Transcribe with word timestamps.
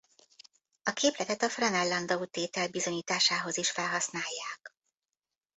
A 0.83 0.91
képletet 0.91 1.41
a 1.41 1.49
Franel-Landau-tétel 1.49 2.67
bizonyításához 2.67 3.57
is 3.57 3.71
felhasználják. 3.71 4.75